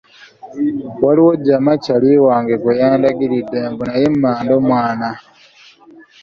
[1.03, 5.09] Waliwo jjama kyali wange gwe yandagiridde mbu naye mmando mwana.